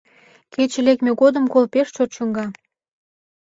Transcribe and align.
Кече 0.53 0.79
лекме 0.87 1.11
годым 1.21 1.45
кол 1.53 1.65
пеш 1.73 1.87
чот 1.95 2.09
чӱҥга. 2.15 2.45